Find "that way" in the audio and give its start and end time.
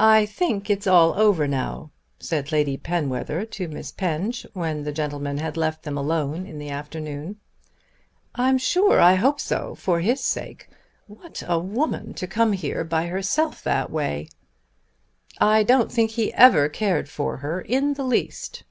13.70-14.28